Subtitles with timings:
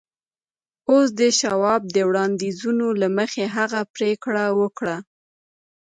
[0.89, 4.97] اوس د شواب د وړانديزونو له مخې هغه پرېکړه وکړه.